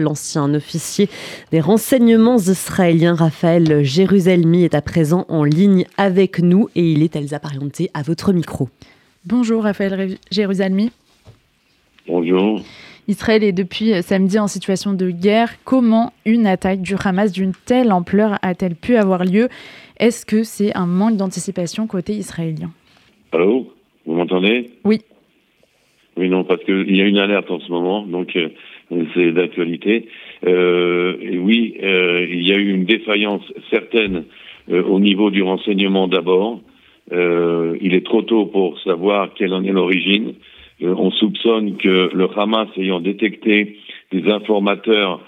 L'ancien 0.00 0.54
officier 0.54 1.10
des 1.50 1.60
renseignements 1.60 2.38
israéliens, 2.38 3.14
Raphaël 3.14 3.84
Jérusalemi, 3.84 4.64
est 4.64 4.74
à 4.74 4.80
présent 4.80 5.26
en 5.28 5.44
ligne 5.44 5.84
avec 5.98 6.38
nous 6.38 6.70
et 6.74 6.92
il 6.92 7.02
est 7.02 7.14
Elsa 7.14 7.38
Parienté 7.38 7.90
à 7.92 8.00
votre 8.00 8.32
micro. 8.32 8.70
Bonjour 9.26 9.64
Raphaël 9.64 10.16
Jérusalemi. 10.30 10.92
Bonjour. 12.08 12.62
Israël 13.06 13.44
est 13.44 13.52
depuis 13.52 14.02
samedi 14.02 14.38
en 14.38 14.46
situation 14.46 14.94
de 14.94 15.10
guerre. 15.10 15.62
Comment 15.64 16.14
une 16.24 16.46
attaque 16.46 16.80
du 16.80 16.94
Hamas 17.04 17.30
d'une 17.30 17.52
telle 17.66 17.92
ampleur 17.92 18.38
a-t-elle 18.40 18.76
pu 18.76 18.96
avoir 18.96 19.26
lieu? 19.26 19.50
Est-ce 19.98 20.24
que 20.24 20.42
c'est 20.42 20.74
un 20.74 20.86
manque 20.86 21.18
d'anticipation 21.18 21.86
côté 21.86 22.14
israélien? 22.14 22.70
Allô? 23.32 23.70
Vous 24.06 24.14
m'entendez? 24.14 24.70
Oui. 24.84 25.02
Oui, 26.16 26.30
non, 26.30 26.44
parce 26.44 26.62
qu'il 26.64 26.96
y 26.96 27.00
a 27.02 27.04
une 27.04 27.18
alerte 27.18 27.50
en 27.50 27.60
ce 27.60 27.70
moment, 27.70 28.06
donc 28.06 28.36
euh, 28.36 28.48
c'est 29.14 29.32
d'actualité. 29.32 30.06
Euh, 30.46 31.16
oui, 31.38 31.76
euh, 31.82 32.26
il 32.28 32.46
y 32.46 32.52
a 32.52 32.56
eu 32.56 32.70
une 32.70 32.84
défaillance 32.84 33.42
certaine 33.70 34.24
euh, 34.70 34.82
au 34.82 35.00
niveau 35.00 35.30
du 35.30 35.42
renseignement 35.42 36.08
d'abord. 36.08 36.60
Euh, 37.12 37.76
il 37.80 37.94
est 37.94 38.04
trop 38.04 38.22
tôt 38.22 38.46
pour 38.46 38.78
savoir 38.80 39.34
quelle 39.34 39.54
en 39.54 39.64
est 39.64 39.72
l'origine. 39.72 40.34
on 40.80 41.10
soupçonne 41.10 41.76
que 41.76 42.10
le 42.12 42.28
Hamas 42.36 42.68
ayant 42.76 43.00
détecté 43.00 43.76
des 44.10 44.28
informateurs 44.30 45.20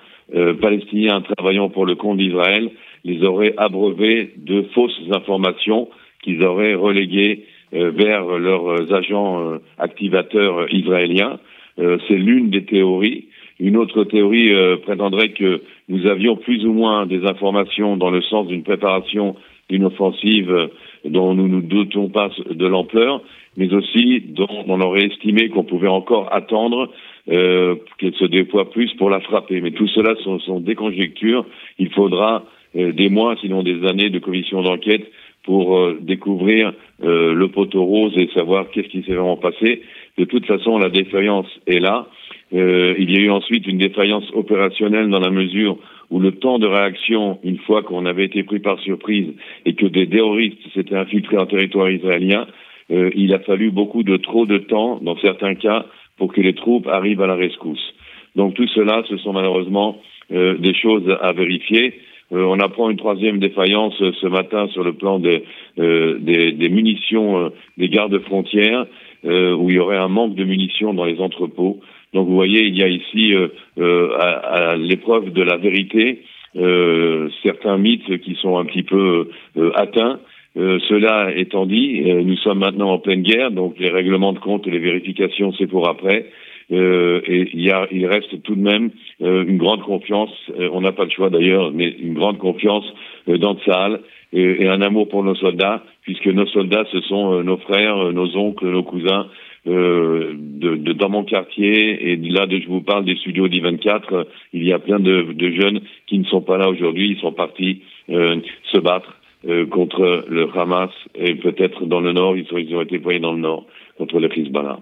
palestiniens 0.60 1.20
travaillant 1.20 1.68
pour 1.68 1.84
le 1.84 1.96
compte 1.96 2.16
d'Israël, 2.18 2.70
les 3.04 3.22
aurait 3.24 3.54
abreuvés 3.58 4.30
de 4.36 4.62
fausses 4.74 4.98
informations 5.12 5.88
qu'ils 6.22 6.42
auraient 6.42 6.74
reléguées 6.74 7.44
vers 7.72 8.24
leurs 8.38 8.92
agents 8.94 9.58
activateurs 9.78 10.72
israéliens. 10.72 11.38
c'est 11.76 12.16
l'une 12.16 12.48
des 12.50 12.64
théories. 12.64 13.26
Une 13.60 13.76
autre 13.76 14.04
théorie 14.04 14.52
euh, 14.52 14.76
prétendrait 14.78 15.30
que 15.30 15.62
nous 15.88 16.06
avions 16.06 16.36
plus 16.36 16.64
ou 16.64 16.72
moins 16.72 17.06
des 17.06 17.24
informations 17.24 17.96
dans 17.96 18.10
le 18.10 18.20
sens 18.22 18.48
d'une 18.48 18.64
préparation 18.64 19.36
d'une 19.70 19.84
offensive 19.84 20.50
euh, 20.50 20.66
dont 21.04 21.34
nous 21.34 21.48
ne 21.48 21.60
doutons 21.60 22.08
pas 22.08 22.30
de 22.50 22.66
l'ampleur, 22.66 23.22
mais 23.56 23.72
aussi 23.72 24.20
dont 24.20 24.64
on 24.66 24.80
aurait 24.80 25.06
estimé 25.06 25.48
qu'on 25.48 25.64
pouvait 25.64 25.88
encore 25.88 26.34
attendre 26.34 26.90
euh, 27.30 27.76
qu'elle 27.98 28.14
se 28.14 28.24
déploie 28.24 28.70
plus 28.70 28.92
pour 28.94 29.08
la 29.08 29.20
frapper. 29.20 29.60
Mais 29.60 29.70
tout 29.70 29.88
cela 29.88 30.14
sont, 30.24 30.60
des 30.60 30.74
conjectures. 30.74 31.46
Il 31.78 31.90
faudra 31.90 32.44
des 32.74 33.08
mois, 33.08 33.36
sinon 33.40 33.62
des 33.62 33.86
années 33.86 34.10
de 34.10 34.18
commission 34.18 34.60
d'enquête 34.62 35.06
pour 35.44 35.92
découvrir 36.00 36.72
le 37.00 37.46
poteau 37.46 37.84
rose 37.84 38.14
et 38.16 38.28
savoir 38.34 38.68
qu'est-ce 38.70 38.88
qui 38.88 39.02
s'est 39.04 39.14
vraiment 39.14 39.36
passé. 39.36 39.82
De 40.18 40.24
toute 40.24 40.44
façon, 40.44 40.78
la 40.78 40.88
défaillance 40.88 41.46
est 41.68 41.78
là. 41.78 42.08
Euh, 42.52 42.94
il 42.98 43.10
y 43.10 43.16
a 43.16 43.20
eu 43.20 43.30
ensuite 43.30 43.66
une 43.66 43.78
défaillance 43.78 44.30
opérationnelle 44.34 45.08
dans 45.08 45.20
la 45.20 45.30
mesure 45.30 45.78
où 46.10 46.20
le 46.20 46.32
temps 46.32 46.58
de 46.58 46.66
réaction, 46.66 47.38
une 47.42 47.58
fois 47.58 47.82
qu'on 47.82 48.06
avait 48.06 48.26
été 48.26 48.42
pris 48.42 48.60
par 48.60 48.78
surprise 48.80 49.32
et 49.64 49.74
que 49.74 49.86
des 49.86 50.08
terroristes 50.08 50.58
s'étaient 50.74 50.96
infiltrés 50.96 51.38
en 51.38 51.46
territoire 51.46 51.90
israélien, 51.90 52.46
euh, 52.90 53.10
il 53.16 53.32
a 53.34 53.38
fallu 53.40 53.70
beaucoup 53.70 54.02
de 54.02 54.16
trop 54.18 54.44
de 54.44 54.58
temps, 54.58 54.98
dans 55.00 55.16
certains 55.18 55.54
cas, 55.54 55.86
pour 56.18 56.32
que 56.32 56.40
les 56.40 56.54
troupes 56.54 56.86
arrivent 56.86 57.22
à 57.22 57.26
la 57.26 57.34
rescousse. 57.34 57.94
Donc 58.36 58.54
tout 58.54 58.68
cela, 58.68 59.02
ce 59.08 59.16
sont 59.16 59.32
malheureusement 59.32 59.98
euh, 60.32 60.56
des 60.58 60.74
choses 60.74 61.08
à 61.22 61.32
vérifier. 61.32 61.94
on 62.30 62.60
apprend 62.60 62.90
une 62.90 62.96
troisième 62.96 63.38
défaillance 63.38 63.96
ce 63.98 64.26
matin 64.26 64.68
sur 64.68 64.84
le 64.84 64.92
plan 64.92 65.18
des, 65.18 65.44
des, 65.76 66.52
des 66.52 66.68
munitions 66.68 67.52
des 67.76 67.88
gardes 67.88 68.18
frontières, 68.20 68.86
où 69.24 69.70
il 69.70 69.76
y 69.76 69.78
aurait 69.78 69.98
un 69.98 70.08
manque 70.08 70.34
de 70.34 70.44
munitions 70.44 70.94
dans 70.94 71.04
les 71.04 71.20
entrepôts. 71.20 71.80
Donc 72.14 72.28
vous 72.28 72.34
voyez, 72.34 72.62
il 72.62 72.78
y 72.78 72.82
a 72.82 72.88
ici, 72.88 73.34
euh, 73.34 73.48
euh, 73.78 74.16
à, 74.18 74.70
à 74.70 74.76
l'épreuve 74.76 75.32
de 75.32 75.42
la 75.42 75.56
vérité, 75.56 76.22
euh, 76.56 77.28
certains 77.42 77.76
mythes 77.76 78.18
qui 78.20 78.36
sont 78.36 78.56
un 78.56 78.64
petit 78.64 78.84
peu 78.84 79.28
atteints. 79.74 80.20
cela 80.54 81.36
étant 81.36 81.66
dit, 81.66 82.00
nous 82.04 82.36
sommes 82.36 82.60
maintenant 82.60 82.92
en 82.92 82.98
pleine 82.98 83.22
guerre, 83.22 83.50
donc 83.50 83.74
les 83.80 83.90
règlements 83.90 84.32
de 84.32 84.38
compte 84.38 84.66
et 84.68 84.70
les 84.70 84.78
vérifications, 84.78 85.52
c'est 85.58 85.66
pour 85.66 85.88
après. 85.88 86.26
et 86.70 87.48
il, 87.52 88.06
reste 88.06 88.40
tout 88.44 88.54
de 88.54 88.62
même 88.62 88.90
une 89.20 89.58
grande 89.58 89.82
confiance, 89.82 90.30
on 90.72 90.80
n'a 90.80 90.92
pas 90.92 91.04
le 91.04 91.10
choix 91.10 91.28
d'ailleurs, 91.28 91.72
mais 91.72 91.88
une 92.00 92.14
grande 92.14 92.38
confiance 92.38 92.86
dans 93.26 93.56
Tsahal 93.56 94.00
et, 94.32 94.62
et, 94.62 94.68
un 94.68 94.80
amour 94.80 95.08
pour 95.08 95.24
nos 95.24 95.34
soldats, 95.34 95.82
puisque 96.02 96.28
nos 96.28 96.46
soldats, 96.46 96.84
ce 96.92 97.00
sont 97.00 97.42
nos 97.42 97.56
frères, 97.56 98.12
nos 98.12 98.36
oncles, 98.36 98.70
nos 98.70 98.84
cousins, 98.84 99.26
euh, 99.66 100.34
dans 100.36 101.08
mon 101.08 101.24
quartier 101.24 102.12
et 102.12 102.16
là 102.16 102.46
de, 102.46 102.58
je 102.58 102.68
vous 102.68 102.82
parle 102.82 103.04
des 103.04 103.16
studios 103.16 103.48
d'I24, 103.48 104.26
il 104.52 104.64
y 104.64 104.72
a 104.72 104.78
plein 104.78 105.00
de, 105.00 105.34
jeunes 105.50 105.80
qui 106.06 106.18
ne 106.18 106.24
sont 106.24 106.42
pas 106.42 106.58
là 106.58 106.68
aujourd'hui, 106.68 107.10
ils 107.10 107.20
sont 107.20 107.32
partis 107.32 107.82
euh, 108.10 108.36
se 108.72 108.78
battre 108.78 109.14
euh, 109.48 109.66
contre 109.66 110.26
le 110.28 110.48
Hamas 110.54 110.90
et 111.14 111.34
peut-être 111.34 111.86
dans 111.86 112.00
le 112.00 112.12
nord, 112.12 112.36
ils, 112.36 112.46
sont, 112.46 112.56
ont 112.56 112.82
été 112.82 112.98
voyés 112.98 113.20
dans 113.20 113.32
le 113.32 113.40
nord 113.40 113.66
contre 113.96 114.20
le 114.20 114.30
Hezbollah. 114.38 114.80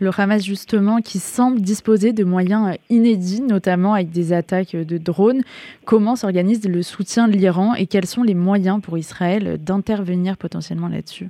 Le 0.00 0.10
Hamas, 0.16 0.44
justement, 0.44 1.00
qui 1.00 1.18
semble 1.18 1.60
disposer 1.60 2.12
de 2.12 2.24
moyens 2.24 2.76
inédits, 2.90 3.42
notamment 3.42 3.94
avec 3.94 4.10
des 4.10 4.32
attaques 4.32 4.74
de 4.74 4.98
drones. 4.98 5.42
Comment 5.84 6.16
s'organise 6.16 6.68
le 6.68 6.82
soutien 6.82 7.28
de 7.28 7.34
l'Iran 7.34 7.74
et 7.74 7.86
quels 7.86 8.06
sont 8.06 8.24
les 8.24 8.34
moyens 8.34 8.82
pour 8.82 8.98
Israël 8.98 9.56
d'intervenir 9.64 10.36
potentiellement 10.36 10.88
là-dessus? 10.88 11.28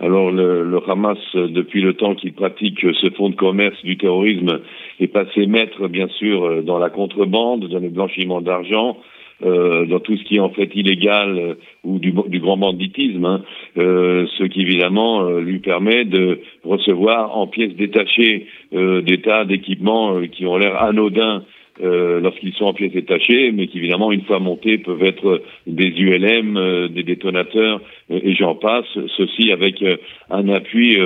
Alors 0.00 0.30
le, 0.30 0.62
le, 0.62 0.90
Hamas, 0.90 1.18
depuis 1.34 1.80
le 1.80 1.94
temps 1.94 2.14
qu'il 2.14 2.32
pratique 2.32 2.80
ce 2.80 3.10
fonds 3.10 3.30
de 3.30 3.34
commerce 3.34 3.82
du 3.82 3.96
terrorisme, 3.96 4.60
est 5.00 5.06
passé 5.06 5.46
maître, 5.46 5.88
bien 5.88 6.08
sûr, 6.08 6.62
dans 6.62 6.78
la 6.78 6.90
contrebande, 6.90 7.68
dans 7.68 7.78
le 7.78 7.88
blanchiment 7.88 8.40
d'argent, 8.40 8.98
euh, 9.44 9.84
dans 9.84 10.00
tout 10.00 10.16
ce 10.16 10.24
qui 10.24 10.36
est 10.36 10.40
en 10.40 10.48
fait 10.48 10.74
illégal 10.74 11.38
euh, 11.38 11.54
ou 11.84 11.98
du, 11.98 12.10
grand 12.40 12.56
banditisme, 12.56 13.26
hein, 13.26 13.42
euh, 13.76 14.26
ce 14.38 14.44
qui 14.44 14.62
évidemment 14.62 15.28
lui 15.40 15.58
permet 15.58 16.06
de 16.06 16.40
recevoir 16.64 17.36
en 17.36 17.46
pièces 17.46 17.74
détachées 17.74 18.46
des 18.72 19.20
tas 19.20 19.44
d'équipements 19.44 20.22
qui 20.32 20.46
ont 20.46 20.56
l'air 20.56 20.82
anodins 20.82 21.44
euh, 21.82 22.20
lorsqu'ils 22.20 22.54
sont 22.54 22.64
en 22.64 22.72
pièces 22.72 22.92
détachées, 22.92 23.52
mais 23.52 23.66
qui 23.66 23.78
évidemment, 23.78 24.10
une 24.10 24.22
fois 24.22 24.38
montés, 24.38 24.78
peuvent 24.78 25.02
être 25.02 25.42
des 25.66 25.88
ULM, 25.88 26.56
euh, 26.56 26.88
des 26.88 27.02
détonateurs, 27.02 27.80
euh, 28.10 28.20
et 28.22 28.34
j'en 28.34 28.54
passe. 28.54 28.86
Ceci 29.16 29.52
avec 29.52 29.84
un 30.30 30.48
appui 30.48 30.98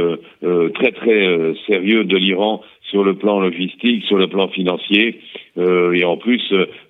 très 0.74 0.92
très 0.92 1.54
sérieux 1.66 2.04
de 2.04 2.16
l'Iran 2.16 2.62
sur 2.82 3.04
le 3.04 3.14
plan 3.14 3.40
logistique, 3.40 4.04
sur 4.04 4.16
le 4.16 4.28
plan 4.28 4.48
financier, 4.48 5.20
et 5.56 6.04
en 6.04 6.16
plus 6.16 6.42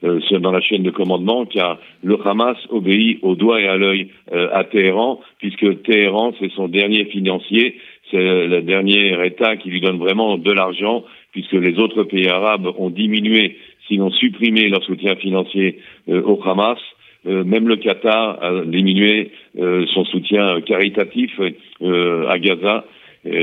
dans 0.03 0.53
la 0.53 0.61
chaîne 0.61 0.83
de 0.83 0.91
commandement, 0.91 1.47
car 1.47 1.79
le 2.03 2.17
Hamas 2.25 2.57
obéit 2.71 3.19
au 3.23 3.35
doigt 3.35 3.61
et 3.61 3.67
à 3.67 3.77
l'œil 3.77 4.09
à 4.33 4.65
Téhéran, 4.65 5.21
puisque 5.39 5.83
Téhéran, 5.83 6.33
c'est 6.39 6.51
son 6.53 6.69
dernier 6.69 7.05
financier, 7.07 7.77
c'est 8.11 8.19
le 8.19 8.63
dernier 8.63 9.15
État 9.25 9.57
qui 9.57 9.71
lui 9.71 9.81
donne 9.81 9.99
vraiment 9.99 10.39
de 10.39 10.53
l'argent, 10.53 11.05
puisque 11.33 11.53
les 11.53 11.79
autres 11.79 12.05
pays 12.05 12.29
arabes 12.29 12.69
ont 12.79 12.91
diminué 12.91 13.57
sinon 13.91 14.11
supprimé 14.11 14.69
leur 14.69 14.83
soutien 14.85 15.17
financier 15.17 15.79
euh, 16.09 16.23
au 16.23 16.41
Hamas. 16.43 16.79
Euh, 17.27 17.45
même 17.45 17.69
le 17.69 17.77
Qatar 17.77 18.43
a 18.43 18.65
diminué 18.65 19.33
euh, 19.59 19.85
son 19.93 20.05
soutien 20.07 20.61
caritatif 20.63 21.39
à 22.29 22.39
Gaza. 22.39 22.85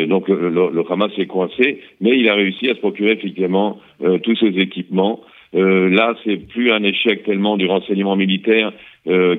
donc 0.07 0.29
le, 0.29 0.83
Hamas 0.89 1.11
est 1.17 1.27
coincé, 1.27 1.81
mais 2.01 2.17
il 2.17 2.27
a 2.29 2.33
réussi 2.33 2.69
à 2.69 2.75
se 2.75 2.79
procurer 2.79 3.11
effectivement 3.11 3.79
tous 4.23 4.35
ces 4.37 4.53
équipements. 4.59 5.21
là, 5.53 6.15
c'est 6.23 6.37
plus 6.37 6.71
un 6.71 6.83
échec 6.83 7.23
tellement 7.23 7.57
du 7.57 7.67
renseignement 7.67 8.15
militaire, 8.15 8.71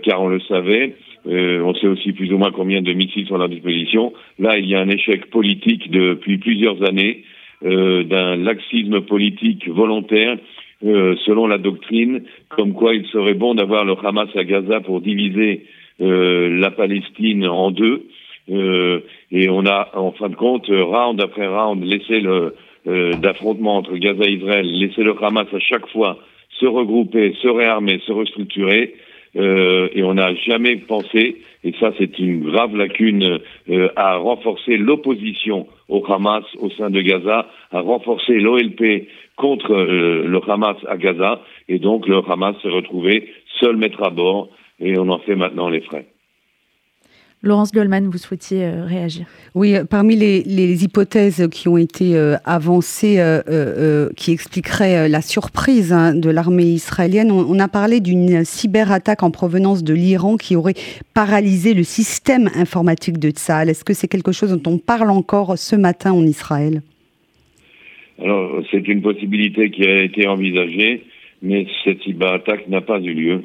car 0.04 0.22
on 0.22 0.28
le 0.28 0.40
savait. 0.40 0.94
on 1.26 1.74
sait 1.74 1.88
aussi 1.88 2.12
plus 2.12 2.32
ou 2.32 2.38
moins 2.38 2.52
combien 2.52 2.82
de 2.82 2.92
missiles 2.92 3.26
sont 3.26 3.36
à 3.36 3.38
leur 3.38 3.48
disposition. 3.48 4.12
Là, 4.38 4.58
il 4.58 4.66
y 4.66 4.74
a 4.76 4.80
un 4.80 4.88
échec 4.88 5.30
politique 5.30 5.90
depuis 5.90 6.38
plusieurs 6.38 6.80
années, 6.88 7.24
d'un 7.62 8.36
laxisme 8.36 9.00
politique 9.00 9.68
volontaire 9.68 10.36
euh, 10.84 11.16
selon 11.26 11.46
la 11.46 11.58
doctrine, 11.58 12.22
comme 12.48 12.72
quoi 12.72 12.94
il 12.94 13.06
serait 13.06 13.34
bon 13.34 13.54
d'avoir 13.54 13.84
le 13.84 13.94
Hamas 14.02 14.28
à 14.36 14.44
Gaza 14.44 14.80
pour 14.80 15.00
diviser 15.00 15.66
euh, 16.00 16.48
la 16.58 16.70
Palestine 16.70 17.46
en 17.46 17.70
deux. 17.70 18.06
Euh, 18.50 19.00
et 19.30 19.48
on 19.48 19.66
a, 19.66 19.90
en 19.94 20.12
fin 20.12 20.28
de 20.28 20.36
compte, 20.36 20.68
round 20.68 21.20
après 21.20 21.46
round, 21.46 21.84
laissé 21.84 22.20
le 22.20 22.54
d'affrontement 23.20 23.76
entre 23.76 23.94
Gaza 23.98 24.24
et 24.24 24.32
Israël, 24.32 24.64
laissé 24.64 25.02
le 25.02 25.14
Hamas 25.22 25.48
à 25.52 25.58
chaque 25.58 25.86
fois 25.88 26.16
se 26.58 26.64
regrouper, 26.64 27.34
se 27.42 27.48
réarmer, 27.48 28.00
se 28.06 28.12
restructurer. 28.12 28.94
Euh, 29.36 29.88
et 29.92 30.02
on 30.02 30.14
n'a 30.14 30.34
jamais 30.34 30.76
pensé, 30.76 31.42
et 31.64 31.72
ça 31.80 31.92
c'est 31.98 32.18
une 32.18 32.50
grave 32.50 32.74
lacune, 32.74 33.40
euh, 33.68 33.88
à 33.96 34.16
renforcer 34.16 34.76
l'opposition 34.76 35.66
au 35.88 36.04
Hamas 36.10 36.44
au 36.58 36.70
sein 36.70 36.90
de 36.90 37.00
Gaza, 37.00 37.46
à 37.72 37.80
renforcer 37.80 38.38
l'OLP 38.38 39.08
contre 39.36 39.72
euh, 39.72 40.26
le 40.26 40.40
Hamas 40.50 40.76
à 40.88 40.96
Gaza, 40.96 41.42
et 41.68 41.78
donc 41.78 42.06
le 42.06 42.20
Hamas 42.28 42.56
s'est 42.62 42.68
retrouvé 42.68 43.28
seul 43.60 43.76
maître 43.76 44.02
à 44.02 44.10
bord, 44.10 44.48
et 44.80 44.98
on 44.98 45.08
en 45.08 45.18
fait 45.18 45.36
maintenant 45.36 45.68
les 45.68 45.80
frais. 45.80 46.06
Laurence 47.40 47.70
Goldman, 47.72 48.08
vous 48.08 48.18
souhaitiez 48.18 48.64
euh, 48.64 48.84
réagir 48.84 49.26
Oui, 49.54 49.76
euh, 49.76 49.84
parmi 49.84 50.16
les, 50.16 50.84
hypothèses 50.84 51.48
qui 51.52 51.68
ont 51.68 51.76
été 51.76 52.16
euh, 52.16 52.34
avancées, 52.44 53.22
qui 54.16 54.32
expliqueraient 54.32 55.08
la 55.08 55.20
surprise 55.22 55.92
hein, 55.92 56.14
de 56.14 56.30
l'armée 56.30 56.64
israélienne, 56.64 57.30
on, 57.30 57.58
a 57.58 57.68
parlé 57.68 58.00
d'une 58.00 58.44
cyberattaque 58.44 59.22
en 59.22 59.30
provenance 59.30 59.84
de 59.84 59.94
l'Iran 59.94 60.36
qui 60.36 60.56
aurait 60.56 60.74
paralysé 61.14 61.74
le 61.74 61.84
système 61.84 62.50
informatique 62.56 63.18
de 63.18 63.30
Tsahal. 63.30 63.68
Est-ce 63.68 63.84
que 63.84 63.94
c'est 63.94 64.08
quelque 64.08 64.32
chose 64.32 64.50
dont 64.50 64.72
on 64.72 64.78
parle 64.78 65.10
encore 65.10 65.56
ce 65.58 65.76
matin 65.76 66.12
en 66.12 66.24
Israël? 66.24 66.82
Alors, 68.20 68.62
c'est 68.70 68.86
une 68.88 69.02
possibilité 69.02 69.70
qui 69.70 69.84
a 69.84 70.02
été 70.02 70.26
envisagée, 70.26 71.04
mais 71.42 71.66
cette 71.84 72.02
cyberattaque 72.02 72.68
n'a 72.68 72.80
pas 72.80 73.00
eu 73.00 73.14
lieu. 73.14 73.42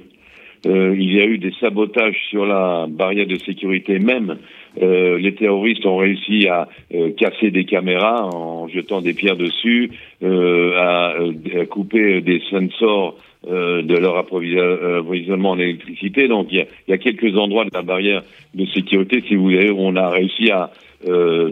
Euh, 0.66 0.96
il 0.98 1.14
y 1.14 1.20
a 1.20 1.26
eu 1.26 1.38
des 1.38 1.54
sabotages 1.60 2.18
sur 2.30 2.46
la 2.46 2.86
barrière 2.88 3.28
de 3.28 3.38
sécurité 3.38 4.00
même. 4.00 4.38
Euh, 4.82 5.18
les 5.18 5.36
terroristes 5.36 5.86
ont 5.86 5.98
réussi 5.98 6.48
à 6.48 6.68
euh, 6.94 7.12
casser 7.12 7.52
des 7.52 7.66
caméras 7.66 8.26
en 8.34 8.68
jetant 8.70 9.02
des 9.02 9.14
pierres 9.14 9.36
dessus, 9.36 9.92
à, 10.24 11.16
à, 11.16 11.66
couper 11.70 12.22
des 12.22 12.42
sensors 12.50 13.18
de 13.46 13.98
leur 13.98 14.16
approvisionnement 14.18 15.52
en 15.52 15.60
électricité. 15.60 16.30
Donc 16.30 16.48
il 16.50 16.60
y, 16.60 16.62
a, 16.62 16.66
il 16.88 16.92
y, 16.92 16.94
a, 16.94 16.98
quelques 16.98 17.38
endroits 17.38 17.66
de 17.66 17.72
la 17.74 17.82
barrière 17.82 18.24
de 18.54 18.66
sécurité, 18.68 19.22
si 19.28 19.36
vous 19.36 19.44
voulez, 19.44 19.70
où 19.70 19.80
on 19.80 19.98
a 19.98 20.10
réussi 20.10 20.50
à 20.50 20.72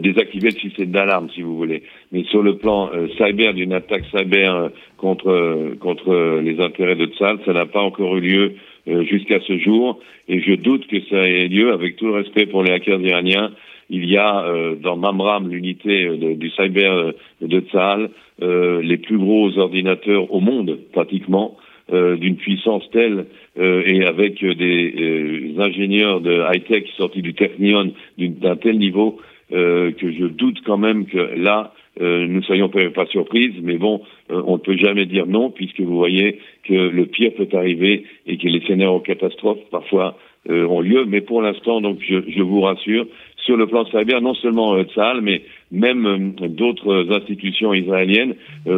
désactiver 0.00 0.48
le 0.48 0.58
système 0.58 0.90
d'alarme, 0.90 1.28
si 1.34 1.42
vous 1.42 1.54
voulez. 1.54 1.82
Mais 2.10 2.24
sur 2.24 2.42
le 2.42 2.56
plan 2.56 2.90
cyber, 3.18 3.52
d'une 3.52 3.74
attaque 3.74 4.04
cyber 4.06 4.70
contre 4.96 5.74
contre 5.78 6.40
les 6.42 6.58
intérêts 6.58 6.96
de 6.96 7.04
Tsal, 7.04 7.40
ça 7.44 7.52
n'a 7.52 7.66
pas 7.66 7.82
encore 7.82 8.16
eu 8.16 8.20
lieu 8.22 8.54
euh, 8.54 8.71
jusqu'à 8.86 9.40
ce 9.40 9.58
jour, 9.58 10.00
et 10.28 10.40
je 10.40 10.54
doute 10.54 10.86
que 10.86 11.00
ça 11.08 11.20
ait 11.28 11.48
lieu, 11.48 11.72
avec 11.72 11.96
tout 11.96 12.06
le 12.06 12.14
respect 12.14 12.46
pour 12.46 12.62
les 12.62 12.72
hackers 12.72 13.00
iraniens. 13.00 13.52
Il 13.90 14.08
y 14.08 14.16
a 14.16 14.44
euh, 14.44 14.74
dans 14.74 14.96
Mamram, 14.96 15.48
l'unité 15.50 16.06
euh, 16.06 16.34
du 16.34 16.50
cyber 16.50 17.12
de 17.40 17.60
Tsahal, 17.60 18.10
les 18.40 18.96
plus 18.96 19.18
gros 19.18 19.56
ordinateurs 19.56 20.32
au 20.32 20.40
monde, 20.40 20.78
pratiquement, 20.92 21.56
d'une 21.92 22.36
puissance 22.36 22.82
telle 22.90 23.26
et 23.56 24.04
avec 24.04 24.44
des 24.44 25.54
ingénieurs 25.58 26.20
de 26.20 26.42
high-tech 26.52 26.88
sortis 26.96 27.22
du 27.22 27.34
Technion 27.34 27.92
d'un 28.18 28.56
tel 28.56 28.78
niveau 28.78 29.20
que 29.50 29.94
je 30.00 30.26
doute 30.26 30.58
quand 30.66 30.78
même 30.78 31.06
que 31.06 31.36
là, 31.36 31.72
euh, 32.00 32.26
nous 32.26 32.38
ne 32.38 32.42
soyons 32.42 32.68
pas 32.68 33.06
surprises, 33.06 33.54
mais 33.62 33.76
bon, 33.76 34.00
euh, 34.30 34.42
on 34.46 34.54
ne 34.54 34.62
peut 34.62 34.76
jamais 34.76 35.04
dire 35.04 35.26
non, 35.26 35.50
puisque 35.50 35.80
vous 35.80 35.96
voyez 35.96 36.38
que 36.64 36.72
le 36.72 37.06
pire 37.06 37.32
peut 37.34 37.48
arriver 37.52 38.04
et 38.26 38.38
que 38.38 38.48
les 38.48 38.62
scénarios 38.66 39.00
catastrophes 39.00 39.68
parfois 39.70 40.16
euh, 40.48 40.66
ont 40.66 40.80
lieu. 40.80 41.04
Mais 41.06 41.20
pour 41.20 41.42
l'instant, 41.42 41.80
donc, 41.80 41.98
je, 42.00 42.42
vous 42.42 42.62
rassure, 42.62 43.06
sur 43.36 43.56
le 43.56 43.66
plan 43.66 43.84
cyber, 43.86 44.22
non 44.22 44.34
seulement 44.34 44.74
euh, 44.76 44.84
mais 45.20 45.42
même 45.70 46.34
d'autres 46.38 47.06
institutions 47.10 47.74
israéliennes. 47.74 48.34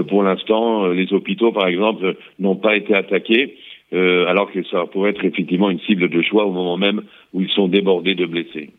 pour 0.08 0.22
l'instant, 0.22 0.88
les 0.88 1.12
hôpitaux, 1.12 1.52
par 1.52 1.68
exemple, 1.68 2.16
n'ont 2.38 2.56
pas 2.56 2.76
été 2.76 2.94
attaqués. 2.94 3.56
alors 3.92 4.50
que 4.50 4.62
ça 4.64 4.86
pourrait 4.86 5.10
être 5.10 5.24
effectivement 5.24 5.70
une 5.70 5.80
cible 5.80 6.08
de 6.08 6.22
choix 6.22 6.46
au 6.46 6.52
moment 6.52 6.76
même 6.76 7.02
où 7.32 7.40
ils 7.42 7.50
sont 7.50 7.68
débordés 7.68 8.14
de 8.14 8.26
blessés. 8.26 8.70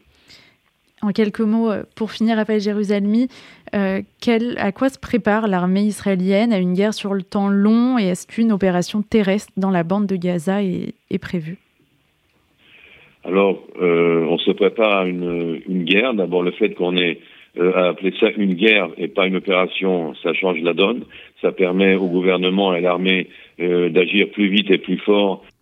En 1.05 1.11
quelques 1.11 1.41
mots, 1.41 1.69
euh, 1.69 1.83
pour 1.95 2.11
finir, 2.11 2.37
Raphaël 2.37 2.59
Jérusalem, 2.59 3.27
euh, 3.75 4.01
à 4.57 4.71
quoi 4.71 4.89
se 4.89 4.97
prépare 4.97 5.47
l'armée 5.47 5.83
israélienne 5.83 6.51
à 6.51 6.57
une 6.57 6.73
guerre 6.73 6.95
sur 6.95 7.13
le 7.13 7.21
temps 7.21 7.47
long 7.47 7.99
et 7.99 8.05
est-ce 8.05 8.25
qu'une 8.25 8.51
opération 8.51 9.03
terrestre 9.03 9.53
dans 9.55 9.69
la 9.69 9.83
bande 9.83 10.07
de 10.07 10.15
Gaza 10.15 10.63
est, 10.63 11.17
prévue? 11.21 11.59
Alors, 13.23 13.61
euh, 13.79 14.25
on 14.27 14.39
se 14.39 14.49
prépare 14.49 15.01
à 15.01 15.05
une, 15.05 15.61
guerre. 15.83 16.15
D'abord, 16.15 16.41
le 16.41 16.51
fait 16.51 16.73
qu'on 16.73 16.97
ait 16.97 17.19
appelé 17.55 18.11
ça 18.19 18.31
une 18.35 18.55
guerre 18.55 18.89
et 18.97 19.07
pas 19.07 19.27
une 19.27 19.35
opération, 19.35 20.15
ça 20.23 20.33
change 20.33 20.59
la 20.61 20.73
donne. 20.73 21.03
Ça 21.41 21.51
permet 21.51 21.93
au 21.93 22.07
gouvernement 22.07 22.73
et 22.73 22.79
à 22.79 22.81
l'armée 22.81 23.29
d'agir 23.59 24.29
plus 24.31 24.49
vite 24.49 24.71
et 24.71 24.79
plus 24.79 24.97
fort 24.97 25.45